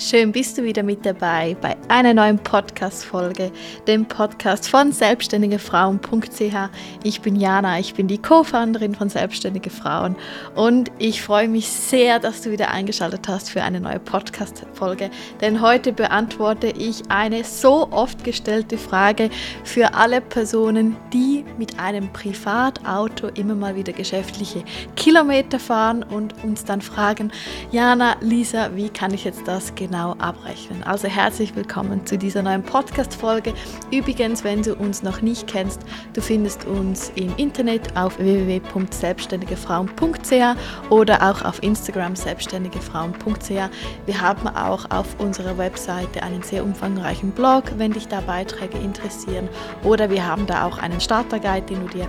Schön 0.00 0.30
bist 0.30 0.56
du 0.56 0.62
wieder 0.62 0.84
mit 0.84 1.04
dabei 1.04 1.56
bei 1.60 1.76
einer 1.88 2.14
neuen 2.14 2.38
Podcast-Folge, 2.38 3.50
dem 3.88 4.06
Podcast 4.06 4.68
von 4.68 4.92
selbstständigefrauen.ch. 4.92 6.70
Ich 7.02 7.20
bin 7.20 7.34
Jana, 7.34 7.80
ich 7.80 7.94
bin 7.94 8.06
die 8.06 8.18
Co-Founderin 8.18 8.94
von 8.94 9.08
Selbstständige 9.08 9.70
Frauen 9.70 10.14
und 10.54 10.92
ich 11.00 11.20
freue 11.20 11.48
mich 11.48 11.66
sehr, 11.68 12.20
dass 12.20 12.42
du 12.42 12.52
wieder 12.52 12.70
eingeschaltet 12.70 13.26
hast 13.26 13.50
für 13.50 13.64
eine 13.64 13.80
neue 13.80 13.98
Podcast-Folge, 13.98 15.10
denn 15.40 15.60
heute 15.60 15.92
beantworte 15.92 16.68
ich 16.68 17.02
eine 17.08 17.42
so 17.42 17.88
oft 17.90 18.22
gestellte 18.22 18.78
Frage 18.78 19.30
für 19.64 19.94
alle 19.94 20.20
Personen, 20.20 20.96
die 21.12 21.44
mit 21.58 21.80
einem 21.80 22.12
Privatauto 22.12 23.30
immer 23.34 23.56
mal 23.56 23.74
wieder 23.74 23.92
geschäftliche 23.92 24.62
Kilometer 24.94 25.58
fahren 25.58 26.04
und 26.04 26.36
uns 26.44 26.64
dann 26.64 26.82
fragen, 26.82 27.32
Jana, 27.72 28.14
Lisa, 28.20 28.76
wie 28.76 28.90
kann 28.90 29.12
ich 29.12 29.24
jetzt 29.24 29.42
das 29.48 29.74
genau 29.74 29.87
genau 29.88 30.14
abrechnen. 30.18 30.82
Also 30.82 31.08
herzlich 31.08 31.56
willkommen 31.56 32.04
zu 32.04 32.18
dieser 32.18 32.42
neuen 32.42 32.62
Podcast-Folge. 32.62 33.54
Übrigens, 33.90 34.44
wenn 34.44 34.60
du 34.60 34.74
uns 34.74 35.02
noch 35.02 35.22
nicht 35.22 35.46
kennst, 35.46 35.80
du 36.12 36.20
findest 36.20 36.66
uns 36.66 37.10
im 37.14 37.34
Internet 37.38 37.96
auf 37.96 38.18
www.selbstständigefrauen.ch 38.18 40.90
oder 40.90 41.30
auch 41.30 41.42
auf 41.42 41.62
Instagram 41.62 42.16
selbstständigefrauen.ch. 42.16 43.70
Wir 44.04 44.20
haben 44.20 44.46
auch 44.48 44.90
auf 44.90 45.18
unserer 45.18 45.56
Webseite 45.56 46.22
einen 46.22 46.42
sehr 46.42 46.64
umfangreichen 46.64 47.30
Blog, 47.30 47.64
wenn 47.78 47.92
dich 47.92 48.08
da 48.08 48.20
Beiträge 48.20 48.76
interessieren. 48.76 49.48
Oder 49.84 50.10
wir 50.10 50.26
haben 50.26 50.46
da 50.46 50.66
auch 50.66 50.76
einen 50.76 51.00
Starter-Guide, 51.00 51.66
den 51.66 51.80
du 51.86 51.88
dir 51.88 52.06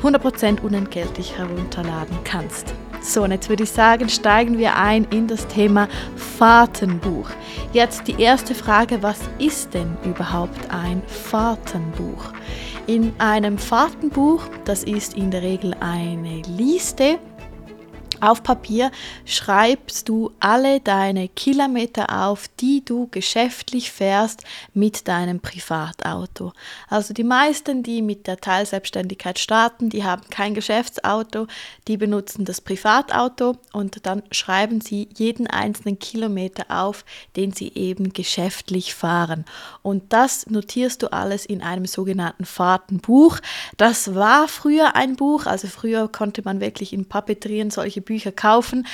100% 0.00 0.60
unentgeltlich 0.60 1.36
herunterladen 1.36 2.18
kannst. 2.22 2.72
So, 3.08 3.22
und 3.22 3.30
jetzt 3.30 3.48
würde 3.48 3.62
ich 3.62 3.70
sagen, 3.70 4.08
steigen 4.08 4.58
wir 4.58 4.74
ein 4.74 5.04
in 5.10 5.28
das 5.28 5.46
Thema 5.46 5.88
Fahrtenbuch. 6.16 7.30
Jetzt 7.72 8.08
die 8.08 8.20
erste 8.20 8.52
Frage, 8.52 9.00
was 9.00 9.20
ist 9.38 9.74
denn 9.74 9.96
überhaupt 10.04 10.70
ein 10.70 11.00
Fahrtenbuch? 11.06 12.32
In 12.88 13.14
einem 13.18 13.58
Fahrtenbuch, 13.58 14.42
das 14.64 14.82
ist 14.82 15.14
in 15.14 15.30
der 15.30 15.42
Regel 15.42 15.76
eine 15.78 16.42
Liste, 16.48 17.20
auf 18.26 18.42
Papier 18.42 18.90
schreibst 19.24 20.08
du 20.08 20.32
alle 20.40 20.80
deine 20.80 21.28
Kilometer 21.28 22.24
auf, 22.26 22.48
die 22.60 22.84
du 22.84 23.06
geschäftlich 23.12 23.92
fährst 23.92 24.42
mit 24.74 25.06
deinem 25.06 25.38
Privatauto. 25.38 26.52
Also 26.88 27.14
die 27.14 27.22
meisten, 27.22 27.84
die 27.84 28.02
mit 28.02 28.26
der 28.26 28.38
Teilselbstständigkeit 28.38 29.38
starten, 29.38 29.90
die 29.90 30.02
haben 30.02 30.22
kein 30.28 30.54
Geschäftsauto, 30.54 31.46
die 31.86 31.96
benutzen 31.96 32.44
das 32.44 32.60
Privatauto 32.60 33.58
und 33.72 34.04
dann 34.06 34.24
schreiben 34.32 34.80
sie 34.80 35.08
jeden 35.14 35.46
einzelnen 35.46 36.00
Kilometer 36.00 36.64
auf, 36.68 37.04
den 37.36 37.52
sie 37.52 37.72
eben 37.74 38.12
geschäftlich 38.12 38.96
fahren. 38.96 39.44
Und 39.82 40.12
das 40.12 40.46
notierst 40.48 41.00
du 41.04 41.12
alles 41.12 41.46
in 41.46 41.62
einem 41.62 41.86
sogenannten 41.86 42.44
Fahrtenbuch. 42.44 43.38
Das 43.76 44.16
war 44.16 44.48
früher 44.48 44.96
ein 44.96 45.14
Buch, 45.14 45.46
also 45.46 45.68
früher 45.68 46.08
konnte 46.08 46.42
man 46.44 46.60
wirklich 46.60 46.92
in 46.92 47.04
Papeterien 47.04 47.70
solche 47.70 48.00
Bücher 48.00 48.15
kaufen. 48.32 48.86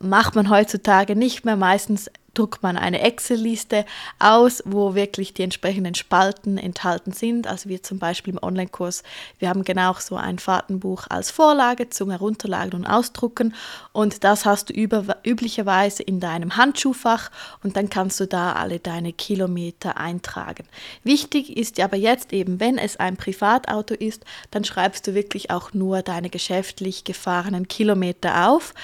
Macht 0.00 0.34
man 0.34 0.50
heutzutage 0.50 1.16
nicht 1.16 1.44
mehr. 1.44 1.56
Meistens 1.56 2.10
druckt 2.34 2.62
man 2.62 2.76
eine 2.76 3.00
Excel-Liste 3.00 3.84
aus, 4.18 4.62
wo 4.66 4.94
wirklich 4.94 5.34
die 5.34 5.42
entsprechenden 5.42 5.94
Spalten 5.94 6.58
enthalten 6.58 7.12
sind. 7.12 7.46
Also 7.46 7.68
wir 7.68 7.82
zum 7.82 7.98
Beispiel 7.98 8.34
im 8.34 8.42
Online-Kurs, 8.42 9.02
wir 9.38 9.48
haben 9.48 9.64
genau 9.64 9.94
so 9.98 10.16
ein 10.16 10.38
Fahrtenbuch 10.38 11.06
als 11.08 11.30
Vorlage 11.30 11.90
zum 11.90 12.10
Herunterladen 12.10 12.74
und 12.74 12.86
Ausdrucken 12.86 13.54
und 13.92 14.24
das 14.24 14.44
hast 14.44 14.70
du 14.70 14.72
über, 14.74 15.18
üblicherweise 15.24 16.02
in 16.02 16.20
deinem 16.20 16.56
Handschuhfach 16.56 17.30
und 17.62 17.76
dann 17.76 17.88
kannst 17.90 18.18
du 18.20 18.26
da 18.26 18.52
alle 18.52 18.80
deine 18.80 19.12
Kilometer 19.12 19.96
eintragen. 19.96 20.64
Wichtig 21.02 21.56
ist 21.56 21.78
aber 21.80 21.96
jetzt 21.96 22.32
eben, 22.32 22.60
wenn 22.60 22.78
es 22.78 22.96
ein 22.96 23.16
Privatauto 23.16 23.94
ist, 23.94 24.24
dann 24.50 24.64
schreibst 24.64 25.06
du 25.06 25.14
wirklich 25.14 25.50
auch 25.50 25.72
nur 25.72 26.02
deine 26.02 26.30
geschäftlich 26.30 27.04
gefahrenen 27.04 27.68
Kilometer 27.68 28.48
auf. 28.48 28.74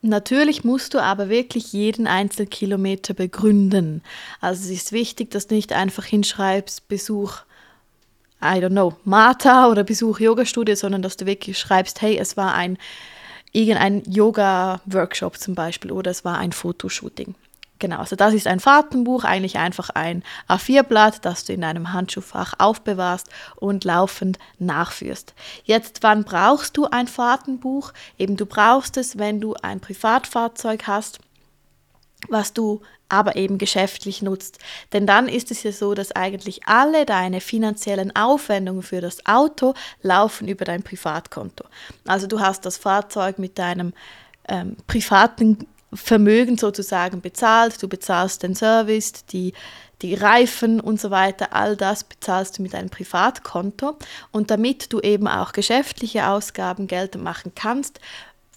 Natürlich 0.00 0.62
musst 0.62 0.94
du 0.94 1.02
aber 1.02 1.28
wirklich 1.28 1.72
jeden 1.72 2.06
einzelnen 2.06 2.50
Kilometer 2.50 3.14
begründen. 3.14 4.02
Also 4.40 4.64
es 4.64 4.70
ist 4.70 4.92
wichtig, 4.92 5.32
dass 5.32 5.48
du 5.48 5.56
nicht 5.56 5.72
einfach 5.72 6.04
hinschreibst, 6.04 6.86
Besuch, 6.86 7.38
I 8.40 8.60
don't 8.60 8.70
know, 8.70 8.94
Mata 9.04 9.68
oder 9.68 9.82
Besuch 9.82 10.20
Yoga-Studio, 10.20 10.76
sondern 10.76 11.02
dass 11.02 11.16
du 11.16 11.26
wirklich 11.26 11.58
schreibst, 11.58 12.00
hey, 12.00 12.16
es 12.16 12.36
war 12.36 12.54
ein 12.54 12.78
irgendein 13.52 14.02
Yoga-Workshop 14.04 15.38
zum 15.38 15.56
Beispiel 15.56 15.90
oder 15.90 16.12
es 16.12 16.24
war 16.24 16.38
ein 16.38 16.52
Fotoshooting. 16.52 17.34
Genau, 17.78 17.98
also 17.98 18.16
das 18.16 18.34
ist 18.34 18.48
ein 18.48 18.58
Fahrtenbuch, 18.58 19.24
eigentlich 19.24 19.58
einfach 19.58 19.90
ein 19.90 20.24
A4-Blatt, 20.48 21.24
das 21.24 21.44
du 21.44 21.52
in 21.52 21.60
deinem 21.60 21.92
Handschuhfach 21.92 22.54
aufbewahrst 22.58 23.28
und 23.56 23.84
laufend 23.84 24.38
nachführst. 24.58 25.34
Jetzt, 25.64 26.02
wann 26.02 26.24
brauchst 26.24 26.76
du 26.76 26.86
ein 26.86 27.06
Fahrtenbuch? 27.06 27.92
Eben, 28.18 28.36
du 28.36 28.46
brauchst 28.46 28.96
es, 28.96 29.18
wenn 29.18 29.40
du 29.40 29.54
ein 29.62 29.78
Privatfahrzeug 29.80 30.88
hast, 30.88 31.20
was 32.28 32.52
du 32.52 32.82
aber 33.08 33.36
eben 33.36 33.58
geschäftlich 33.58 34.22
nutzt. 34.22 34.58
Denn 34.92 35.06
dann 35.06 35.28
ist 35.28 35.50
es 35.50 35.62
ja 35.62 35.72
so, 35.72 35.94
dass 35.94 36.12
eigentlich 36.12 36.66
alle 36.66 37.06
deine 37.06 37.40
finanziellen 37.40 38.14
Aufwendungen 38.14 38.82
für 38.82 39.00
das 39.00 39.24
Auto 39.24 39.74
laufen 40.02 40.48
über 40.48 40.64
dein 40.64 40.82
Privatkonto. 40.82 41.64
Also 42.06 42.26
du 42.26 42.40
hast 42.40 42.66
das 42.66 42.76
Fahrzeug 42.76 43.38
mit 43.38 43.58
deinem 43.58 43.94
ähm, 44.48 44.76
privaten 44.86 45.66
Vermögen 45.92 46.58
sozusagen 46.58 47.20
bezahlt. 47.20 47.82
Du 47.82 47.88
bezahlst 47.88 48.42
den 48.42 48.54
Service, 48.54 49.24
die, 49.26 49.54
die 50.02 50.14
Reifen 50.14 50.80
und 50.80 51.00
so 51.00 51.10
weiter. 51.10 51.52
All 51.52 51.76
das 51.76 52.04
bezahlst 52.04 52.58
du 52.58 52.62
mit 52.62 52.74
einem 52.74 52.90
Privatkonto. 52.90 53.96
Und 54.30 54.50
damit 54.50 54.92
du 54.92 55.00
eben 55.00 55.28
auch 55.28 55.52
geschäftliche 55.52 56.28
Ausgaben 56.28 56.86
geltend 56.86 57.24
machen 57.24 57.52
kannst, 57.54 58.00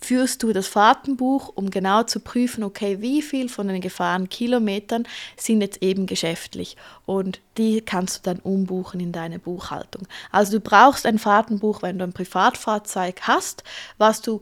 führst 0.02 0.42
du 0.42 0.52
das 0.52 0.68
Fahrtenbuch, 0.68 1.52
um 1.54 1.70
genau 1.70 2.04
zu 2.04 2.20
prüfen, 2.20 2.64
okay, 2.64 3.02
wie 3.02 3.22
viel 3.22 3.50
von 3.50 3.68
den 3.68 3.82
gefahrenen 3.82 4.30
Kilometern 4.30 5.08
sind 5.38 5.62
jetzt 5.62 5.82
eben 5.84 6.08
geschäftlich 6.08 6.76
und 7.06 7.40
die 7.58 7.82
kannst 7.82 8.18
du 8.18 8.22
dann 8.32 8.40
umbuchen 8.40 9.00
in 9.00 9.12
deine 9.12 9.38
Buchhaltung. 9.38 10.08
Also 10.32 10.54
du 10.54 10.60
brauchst 10.60 11.06
ein 11.06 11.20
Fahrtenbuch, 11.20 11.84
wenn 11.84 12.00
du 12.00 12.04
ein 12.04 12.14
Privatfahrzeug 12.14 13.22
hast, 13.22 13.64
was 14.00 14.22
du 14.22 14.42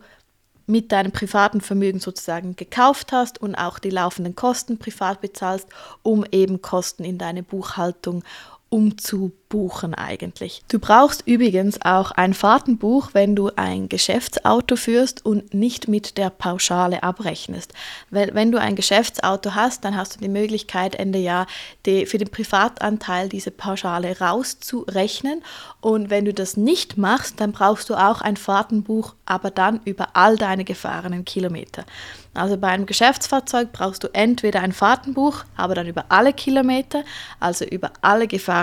mit 0.69 0.91
deinem 0.91 1.12
privaten 1.12 1.62
Vermögen 1.62 2.00
sozusagen 2.00 2.56
gekauft 2.56 3.12
hast 3.12 3.41
und 3.41 3.56
auch 3.56 3.80
die 3.80 3.90
laufenden 3.90 4.35
Kosten 4.35 4.78
privat 4.78 5.19
bezahlst, 5.19 5.68
um 6.03 6.24
eben 6.31 6.62
Kosten 6.62 7.03
in 7.03 7.18
deine 7.18 7.41
Buchhaltung 7.41 8.24
umzubuchen 8.69 9.96
eigentlich. 9.96 10.62
Du 10.68 10.78
brauchst 10.78 11.25
übrigens 11.25 11.81
auch 11.81 12.12
ein 12.12 12.35
Fahrtenbuch, 12.35 13.09
wenn 13.13 13.35
du 13.35 13.50
ein 13.56 13.90
Geschäftsauto 13.90 14.75
führst 14.75 15.25
und 15.25 15.53
nicht 15.53 15.88
mit 15.88 16.18
der 16.18 16.30
Pauschale 16.30 17.02
abrechnest. 17.02 17.74
Weil 18.12 18.34
wenn 18.35 18.52
du 18.52 18.59
ein 18.59 18.75
Geschäftsauto 18.75 19.56
hast, 19.56 19.84
dann 19.85 19.96
hast 19.96 20.16
du 20.16 20.19
die 20.19 20.29
Möglichkeit 20.29 20.96
Ende 20.96 21.19
Jahr 21.19 21.47
die, 21.88 22.06
für 22.06 22.19
den 22.19 22.29
Privatanteil 22.29 23.28
diese 23.28 23.52
Pauschale 23.52 24.19
rauszurechnen 24.19 25.44
und 25.81 26.09
wenn 26.09 26.25
du 26.25 26.34
das 26.34 26.56
nicht 26.56 26.97
machst, 26.97 27.40
dann 27.40 27.52
brauchst 27.52 27.90
du 27.90 27.96
auch 27.96 28.22
ein 28.22 28.38
Fahrtenbuch, 28.38 29.16
aber 29.25 29.50
dann 29.50 29.79
über 29.85 30.09
all 30.13 30.38
deine 30.38 30.63
gefahrenen 30.63 31.25
Kilometer. 31.25 31.85
Also 32.34 32.58
bei 32.58 32.68
einem 32.68 32.85
Geschäftsfahrzeug 32.85 33.72
brauchst 33.72 34.03
du 34.03 34.08
entweder 34.13 34.62
ein 34.62 34.72
Fahrtenbuch, 34.72 35.46
aber 35.58 35.74
dann 35.74 35.88
über 35.88 36.06
alle 36.09 36.34
Kilometer, 36.34 37.03
also 37.40 37.66
über 37.66 37.91
alle 38.02 38.28
gefahrenen 38.28 38.59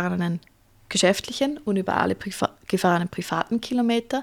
geschäftlichen 0.88 1.58
und 1.58 1.76
über 1.76 1.96
alle 1.96 2.14
Priva 2.14 2.50
gefahrenen 2.68 3.08
privaten 3.08 3.60
Kilometer. 3.60 4.22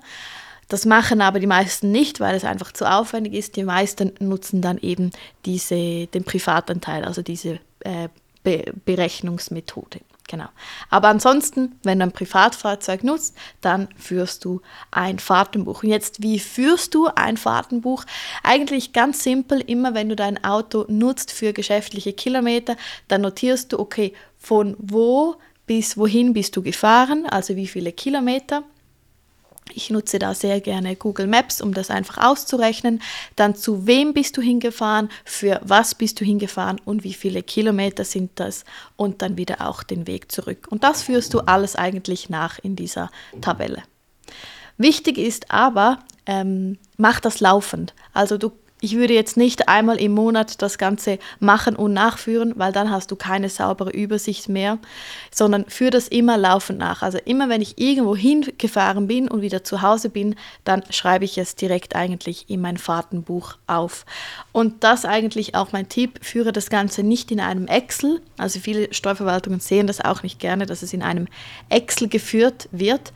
Das 0.69 0.85
machen 0.85 1.22
aber 1.22 1.39
die 1.39 1.47
meisten 1.47 1.91
nicht, 1.91 2.20
weil 2.20 2.35
es 2.35 2.46
einfach 2.46 2.72
zu 2.72 2.90
aufwendig 2.90 3.34
ist. 3.34 3.55
Die 3.55 3.64
meisten 3.64 4.14
nutzen 4.20 4.61
dann 4.61 4.78
eben 4.78 5.11
diese, 5.46 6.08
den 6.08 6.23
Privatanteil, 6.23 7.05
also 7.05 7.22
diese 7.22 7.59
äh, 7.81 8.09
Be 8.43 8.73
Berechnungsmethode. 8.85 9.99
Genau. 10.28 10.47
Aber 10.90 11.09
ansonsten, 11.09 11.79
wenn 11.84 11.99
du 11.99 12.05
ein 12.05 12.11
Privatfahrzeug 12.11 13.03
nutzt, 13.03 13.35
dann 13.61 13.90
führst 13.97 14.46
du 14.46 14.61
ein 14.90 15.20
Fahrtenbuch. 15.20 15.84
Und 15.84 15.90
jetzt, 15.90 16.23
wie 16.23 16.40
führst 16.40 16.96
du 16.96 17.09
ein 17.14 17.37
Fahrtenbuch? 17.37 18.05
Eigentlich 18.41 18.93
ganz 18.93 19.23
simpel, 19.23 19.61
immer 19.61 19.93
wenn 19.93 20.09
du 20.09 20.16
dein 20.16 20.43
Auto 20.43 20.85
nutzt 20.87 21.31
für 21.31 21.53
geschäftliche 21.53 22.14
Kilometer, 22.14 22.78
dann 23.09 23.22
notierst 23.22 23.73
du, 23.73 23.79
okay, 23.79 24.14
von 24.37 24.75
wo 24.79 25.35
bis 25.65 25.97
wohin 25.97 26.33
bist 26.33 26.55
du 26.55 26.61
gefahren, 26.61 27.25
also 27.25 27.55
wie 27.55 27.67
viele 27.67 27.91
Kilometer. 27.91 28.63
Ich 29.73 29.89
nutze 29.89 30.19
da 30.19 30.33
sehr 30.33 30.59
gerne 30.59 30.95
Google 30.95 31.27
Maps, 31.27 31.61
um 31.61 31.73
das 31.73 31.89
einfach 31.89 32.17
auszurechnen. 32.17 33.01
Dann 33.35 33.55
zu 33.55 33.87
wem 33.87 34.13
bist 34.13 34.35
du 34.37 34.41
hingefahren, 34.41 35.09
für 35.23 35.61
was 35.63 35.95
bist 35.95 36.19
du 36.19 36.25
hingefahren 36.25 36.81
und 36.83 37.03
wie 37.03 37.13
viele 37.13 37.41
Kilometer 37.43 38.03
sind 38.03 38.31
das 38.35 38.65
und 38.97 39.21
dann 39.21 39.37
wieder 39.37 39.67
auch 39.67 39.83
den 39.83 40.05
Weg 40.05 40.31
zurück. 40.31 40.67
Und 40.69 40.83
das 40.83 41.03
führst 41.03 41.33
du 41.33 41.39
alles 41.39 41.75
eigentlich 41.75 42.29
nach 42.29 42.59
in 42.59 42.75
dieser 42.75 43.09
Tabelle. 43.41 43.83
Wichtig 44.77 45.17
ist 45.17 45.49
aber, 45.49 45.99
ähm, 46.25 46.77
mach 46.97 47.19
das 47.19 47.39
laufend. 47.39 47.93
Also 48.13 48.37
du 48.37 48.51
ich 48.84 48.97
würde 48.97 49.14
jetzt 49.14 49.38
nicht 49.38 49.70
einmal 49.70 49.96
im 49.96 50.12
Monat 50.12 50.62
das 50.62 50.78
Ganze 50.78 51.18
machen 51.40 51.78
und 51.78 51.94
nachführen, 51.94 52.52
weil 52.58 52.74
dann 52.74 52.91
hast 52.91 53.12
du 53.12 53.16
keine 53.16 53.47
saubere 53.47 53.91
Übersicht 53.91 54.50
mehr, 54.50 54.78
sondern 55.34 55.64
führe 55.70 55.91
das 55.91 56.09
immer 56.09 56.38
laufend 56.38 56.80
nach. 56.80 57.02
Also 57.02 57.18
immer 57.24 57.47
wenn 57.47 57.62
ich 57.62 57.80
irgendwo 57.80 58.14
hingefahren 58.14 59.08
bin 59.08 59.30
und 59.30 59.41
wieder 59.41 59.64
zu 59.64 59.82
Hause 59.82 60.09
bin, 60.09 60.35
dann 60.66 60.84
schreibe 60.90 61.24
ich 61.24 61.38
es 61.38 61.56
direkt 61.56 61.96
eigentlich 61.96 62.50
in 62.50 62.59
mein 62.59 62.76
Fahrtenbuch 62.76 63.56
auf. 63.68 64.06
Und 64.52 64.84
das 64.84 65.06
eigentlich 65.06 65.56
auch 65.56 65.72
mein 65.72 65.88
Tipp, 65.88 66.20
führe 66.22 66.52
das 66.52 66.70
Ganze 66.70 67.03
nicht 67.03 67.32
in 67.32 67.40
einem 67.40 67.68
Excel. 67.68 68.20
Also 68.38 68.59
viele 68.59 68.94
Steuerverwaltungen 68.94 69.62
sehen 69.62 69.88
das 69.88 70.02
auch 70.02 70.24
nicht 70.24 70.40
gerne, 70.40 70.66
dass 70.66 70.82
es 70.82 70.91
in 70.91 71.03
einem 71.03 71.30
Excel 71.70 72.09
geführt 72.09 72.68
wird, 72.74 73.14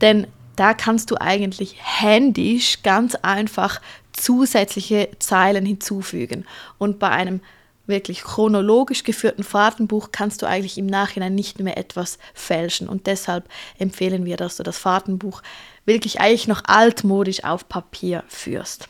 denn 0.00 0.26
da 0.56 0.74
kannst 0.74 1.10
du 1.10 1.16
eigentlich 1.20 1.76
händisch 1.78 2.82
ganz 2.82 3.14
einfach 3.16 3.80
zusätzliche 4.14 5.10
Zeilen 5.18 5.66
hinzufügen. 5.66 6.46
Und 6.78 6.98
bei 6.98 7.10
einem 7.10 7.40
wirklich 7.86 8.22
chronologisch 8.22 9.04
geführten 9.04 9.44
Fahrtenbuch 9.44 10.08
kannst 10.10 10.42
du 10.42 10.46
eigentlich 10.46 10.78
im 10.78 10.86
Nachhinein 10.86 11.34
nicht 11.34 11.60
mehr 11.60 11.76
etwas 11.76 12.18
fälschen. 12.32 12.88
Und 12.88 13.06
deshalb 13.06 13.48
empfehlen 13.78 14.24
wir, 14.24 14.36
dass 14.36 14.56
du 14.56 14.62
das 14.62 14.78
Fahrtenbuch 14.78 15.42
wirklich 15.84 16.20
eigentlich 16.20 16.48
noch 16.48 16.62
altmodisch 16.64 17.44
auf 17.44 17.68
Papier 17.68 18.24
führst. 18.28 18.88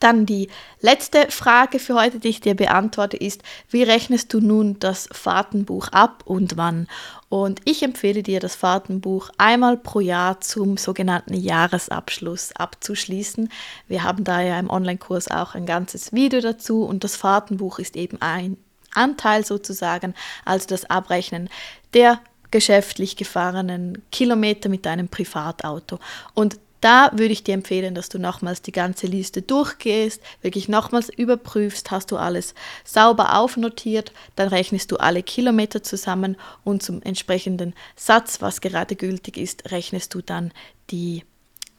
Dann 0.00 0.26
die 0.26 0.48
letzte 0.80 1.30
Frage 1.30 1.78
für 1.78 1.94
heute, 1.94 2.20
die 2.20 2.28
ich 2.28 2.40
dir 2.40 2.54
beantworte, 2.54 3.16
ist, 3.16 3.42
wie 3.68 3.82
rechnest 3.82 4.32
du 4.32 4.40
nun 4.40 4.78
das 4.78 5.08
Fahrtenbuch 5.10 5.88
ab 5.88 6.22
und 6.24 6.56
wann? 6.56 6.86
Und 7.28 7.60
ich 7.64 7.82
empfehle 7.82 8.22
dir, 8.22 8.40
das 8.40 8.54
Fahrtenbuch 8.54 9.30
einmal 9.38 9.76
pro 9.76 10.00
Jahr 10.00 10.40
zum 10.40 10.76
sogenannten 10.76 11.34
Jahresabschluss 11.34 12.52
abzuschließen. 12.54 13.50
Wir 13.88 14.04
haben 14.04 14.24
da 14.24 14.40
ja 14.40 14.58
im 14.58 14.70
Online-Kurs 14.70 15.28
auch 15.28 15.54
ein 15.54 15.66
ganzes 15.66 16.12
Video 16.12 16.40
dazu 16.40 16.84
und 16.84 17.02
das 17.02 17.16
Fahrtenbuch 17.16 17.78
ist 17.78 17.96
eben 17.96 18.22
ein 18.22 18.56
Anteil 18.94 19.44
sozusagen, 19.44 20.14
also 20.44 20.66
das 20.68 20.88
Abrechnen 20.88 21.50
der 21.94 22.20
geschäftlich 22.50 23.16
gefahrenen 23.16 24.02
Kilometer 24.10 24.68
mit 24.68 24.86
deinem 24.86 25.08
Privatauto. 25.08 25.98
Und 26.34 26.58
da 26.80 27.10
würde 27.12 27.32
ich 27.32 27.44
dir 27.44 27.54
empfehlen, 27.54 27.94
dass 27.94 28.08
du 28.08 28.18
nochmals 28.18 28.62
die 28.62 28.72
ganze 28.72 29.06
Liste 29.06 29.42
durchgehst, 29.42 30.22
wirklich 30.42 30.68
nochmals 30.68 31.08
überprüfst, 31.08 31.90
hast 31.90 32.10
du 32.10 32.16
alles 32.16 32.54
sauber 32.84 33.36
aufnotiert, 33.38 34.12
dann 34.36 34.48
rechnest 34.48 34.92
du 34.92 34.96
alle 34.96 35.22
Kilometer 35.22 35.82
zusammen 35.82 36.36
und 36.64 36.82
zum 36.82 37.02
entsprechenden 37.02 37.74
Satz, 37.96 38.40
was 38.40 38.60
gerade 38.60 38.96
gültig 38.96 39.36
ist, 39.36 39.70
rechnest 39.70 40.14
du 40.14 40.22
dann 40.22 40.52
die, 40.90 41.24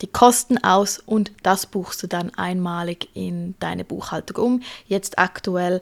die 0.02 0.08
Kosten 0.08 0.58
aus 0.64 1.00
und 1.00 1.32
das 1.44 1.66
buchst 1.66 2.04
du 2.04 2.08
dann 2.08 2.34
einmalig 2.36 3.10
in 3.14 3.56
deine 3.60 3.86
Buchhaltung 3.86 4.44
um. 4.44 4.64
Jetzt 4.88 5.18
aktuell 5.18 5.82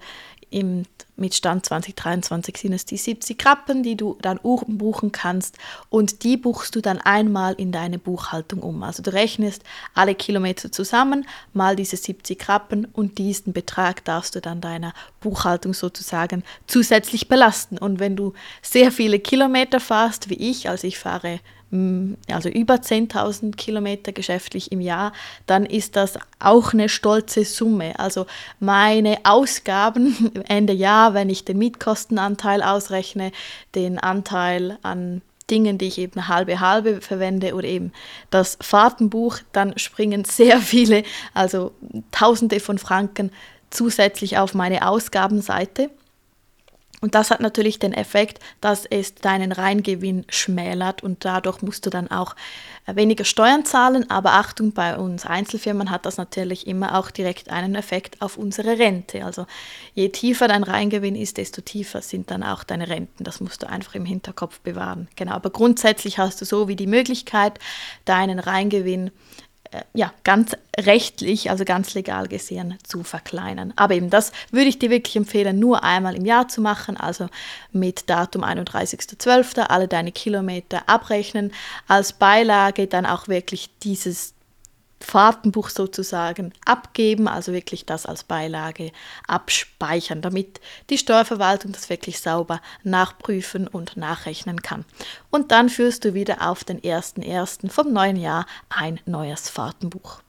im, 0.49 0.83
mit 1.15 1.33
Stand 1.35 1.65
2023 1.65 2.57
sind 2.57 2.73
es 2.73 2.85
die 2.85 2.97
70 2.97 3.43
Rappen, 3.45 3.83
die 3.83 3.95
du 3.95 4.17
dann 4.21 4.39
buchen 4.41 5.11
kannst 5.11 5.57
und 5.89 6.23
die 6.23 6.37
buchst 6.37 6.75
du 6.75 6.81
dann 6.81 6.99
einmal 6.99 7.53
in 7.55 7.71
deine 7.71 7.99
Buchhaltung 7.99 8.61
um. 8.61 8.83
Also 8.83 9.03
du 9.03 9.11
rechnest 9.11 9.63
alle 9.93 10.15
Kilometer 10.15 10.71
zusammen, 10.71 11.27
mal 11.53 11.75
diese 11.75 11.97
70 11.97 12.47
Rappen 12.47 12.85
und 12.85 13.17
diesen 13.17 13.51
Betrag 13.51 14.05
darfst 14.05 14.35
du 14.35 14.41
dann 14.41 14.61
deiner 14.61 14.93
Buchhaltung 15.19 15.73
sozusagen 15.73 16.43
zusätzlich 16.67 17.27
belasten. 17.27 17.77
Und 17.77 17.99
wenn 17.99 18.15
du 18.15 18.33
sehr 18.61 18.91
viele 18.91 19.19
Kilometer 19.19 19.79
fährst, 19.79 20.29
wie 20.29 20.35
ich, 20.35 20.69
also 20.69 20.87
ich 20.87 20.99
fahre 20.99 21.39
also 21.69 22.47
über 22.47 22.75
10.000 22.75 23.55
Kilometer 23.57 24.13
geschäftlich 24.13 24.71
im 24.71 24.79
Jahr, 24.79 25.11
dann 25.47 25.65
ist 25.65 25.97
das 25.97 26.17
auch 26.39 26.73
eine 26.73 26.87
stolze 26.87 27.43
Summe. 27.43 27.99
Also 27.99 28.25
meine 28.59 29.17
Ausgaben 29.23 30.31
Ende 30.47 30.73
Jahr, 30.73 31.13
wenn 31.13 31.29
ich 31.29 31.43
den 31.43 31.57
Mietkostenanteil 31.57 32.63
ausrechne, 32.63 33.31
den 33.75 33.99
Anteil 33.99 34.77
an 34.81 35.21
Dingen, 35.49 35.77
die 35.77 35.87
ich 35.87 35.97
eben 35.97 36.27
halbe 36.27 36.59
halbe 36.59 37.01
verwende 37.01 37.53
oder 37.53 37.67
eben 37.67 37.91
das 38.29 38.57
Fahrtenbuch, 38.61 39.39
dann 39.51 39.77
springen 39.77 40.23
sehr 40.25 40.59
viele, 40.59 41.03
also 41.33 41.71
Tausende 42.11 42.59
von 42.59 42.77
Franken 42.77 43.31
zusätzlich 43.69 44.37
auf 44.37 44.53
meine 44.53 44.87
Ausgabenseite. 44.87 45.89
Und 46.99 47.13
das 47.13 47.29
hat 47.29 47.41
natürlich 47.41 47.77
den 47.77 47.93
Effekt, 47.93 48.39
dass 48.59 48.85
es 48.85 49.13
deinen 49.13 49.51
Reingewinn 49.51 50.25
schmälert 50.29 51.03
und 51.03 51.25
dadurch 51.25 51.61
musst 51.61 51.85
du 51.85 51.91
dann 51.91 52.09
auch 52.09 52.35
äh, 52.87 52.95
weniger 52.95 53.23
Steuern 53.23 53.65
zahlen. 53.65 54.09
Aber 54.09 54.33
Achtung, 54.33 54.71
bei 54.71 54.97
uns 54.97 55.25
Einzelfirmen 55.25 55.91
hat 55.91 56.07
das 56.07 56.17
natürlich 56.17 56.65
immer 56.65 56.97
auch 56.97 57.11
direkt 57.11 57.51
einen 57.51 57.75
Effekt 57.75 58.19
auf 58.19 58.35
unsere 58.35 58.79
Rente. 58.79 59.23
Also 59.23 59.45
je 59.93 60.09
tiefer 60.09 60.47
dein 60.47 60.63
Reingewinn 60.63 61.15
ist, 61.15 61.37
desto 61.37 61.61
tiefer 61.61 62.01
sind 62.01 62.31
dann 62.31 62.41
auch 62.41 62.63
deine 62.63 62.89
Renten. 62.89 63.23
Das 63.23 63.41
musst 63.41 63.61
du 63.61 63.69
einfach 63.69 63.93
im 63.93 64.05
Hinterkopf 64.05 64.59
bewahren. 64.61 65.07
Genau, 65.15 65.33
aber 65.33 65.51
grundsätzlich 65.51 66.17
hast 66.17 66.41
du 66.41 66.45
so 66.45 66.67
wie 66.67 66.75
die 66.75 66.87
Möglichkeit, 66.87 67.59
deinen 68.05 68.39
Reingewinn 68.39 69.11
ja, 69.93 70.13
ganz 70.23 70.55
rechtlich, 70.79 71.49
also 71.49 71.65
ganz 71.65 71.93
legal 71.93 72.27
gesehen, 72.27 72.77
zu 72.83 73.03
verkleinern. 73.03 73.73
Aber 73.75 73.95
eben 73.95 74.09
das 74.09 74.31
würde 74.51 74.67
ich 74.69 74.79
dir 74.79 74.89
wirklich 74.89 75.15
empfehlen, 75.15 75.59
nur 75.59 75.83
einmal 75.83 76.15
im 76.15 76.25
Jahr 76.25 76.47
zu 76.47 76.61
machen, 76.61 76.97
also 76.97 77.27
mit 77.71 78.09
Datum 78.09 78.43
31.12. 78.43 79.59
alle 79.61 79.87
deine 79.87 80.11
Kilometer 80.11 80.87
abrechnen, 80.87 81.51
als 81.87 82.13
Beilage 82.13 82.87
dann 82.87 83.05
auch 83.05 83.27
wirklich 83.27 83.69
dieses 83.83 84.33
Fahrtenbuch 84.99 85.69
sozusagen 85.69 86.53
abgeben, 86.65 87.27
also 87.27 87.53
wirklich 87.53 87.85
das 87.85 88.05
als 88.05 88.23
Beilage 88.23 88.91
abspeichern, 89.27 90.21
damit 90.21 90.59
die 90.89 90.97
Steuerverwaltung 90.97 91.71
das 91.71 91.89
wirklich 91.89 92.19
sauber 92.19 92.61
nachprüfen 92.83 93.67
und 93.67 93.97
nachrechnen 93.97 94.61
kann. 94.61 94.85
Und 95.29 95.51
dann 95.51 95.69
führst 95.69 96.05
du 96.05 96.13
wieder 96.13 96.47
auf 96.49 96.63
den 96.63 96.81
1.1. 96.81 97.69
vom 97.69 97.93
neuen 97.93 98.17
Jahr 98.17 98.45
ein 98.69 98.99
neues 99.05 99.49
Fahrtenbuch. 99.49 100.21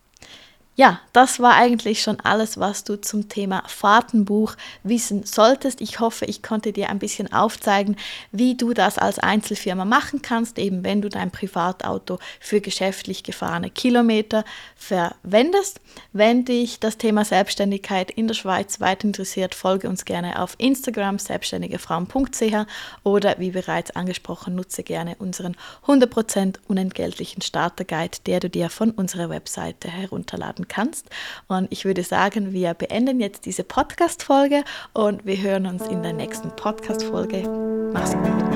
Ja, 0.79 1.01
das 1.13 1.41
war 1.41 1.57
eigentlich 1.57 2.03
schon 2.03 2.21
alles, 2.21 2.61
was 2.61 2.85
du 2.85 3.01
zum 3.01 3.29
Thema 3.29 3.65
Fahrtenbuch 3.67 4.55
wissen 4.85 5.25
solltest. 5.25 5.81
Ich 5.81 5.99
hoffe, 5.99 6.25
ich 6.25 6.41
konnte 6.41 6.73
dir 6.73 6.89
ein 6.89 7.01
bisschen 7.01 7.33
aufzeigen, 7.33 7.97
wie 8.31 8.57
du 8.57 8.75
das 8.75 8.97
als 8.97 9.19
Einzelfirma 9.19 9.85
machen 9.85 10.23
kannst, 10.23 10.57
eben 10.57 10.85
wenn 10.85 11.03
du 11.03 11.09
dein 11.09 11.33
Privatauto 11.33 12.21
für 12.39 12.61
geschäftlich 12.61 13.25
gefahrene 13.25 13.71
Kilometer 13.71 14.45
verwendest. 14.77 15.81
Wenn 16.13 16.44
dich 16.44 16.79
das 16.79 16.97
Thema 16.97 17.25
Selbstständigkeit 17.25 18.13
in 18.13 18.29
der 18.29 18.35
Schweiz 18.35 18.79
weiter 18.79 19.08
interessiert, 19.08 19.56
folge 19.56 19.89
uns 19.89 20.05
gerne 20.05 20.41
auf 20.41 20.55
Instagram 20.58 21.19
selbstständigefrauen.ch 21.19 22.67
oder 23.03 23.35
wie 23.41 23.51
bereits 23.51 23.91
angesprochen, 23.97 24.55
nutze 24.55 24.85
gerne 24.85 25.17
unseren 25.19 25.56
100% 25.89 26.61
unentgeltlichen 26.69 27.43
Starterguide, 27.43 28.19
der 28.27 28.39
du 28.39 28.49
dir 28.49 28.70
von 28.70 28.93
unserer 28.93 29.29
Webseite 29.29 29.89
herunterladen 29.89 30.68
kannst. 30.69 31.08
Und 31.46 31.69
ich 31.70 31.84
würde 31.84 32.03
sagen, 32.03 32.53
wir 32.53 32.75
beenden 32.75 33.20
jetzt 33.20 33.46
diese 33.46 33.65
Podcast-Folge 33.65 34.65
und 34.93 35.25
wir 35.27 35.41
hören 35.41 35.67
uns 35.67 35.87
in 35.87 36.03
der 36.03 36.13
nächsten 36.13 36.55
Podcast-Folge. 36.55 37.48
Mach's 37.93 38.13
gut. 38.13 38.47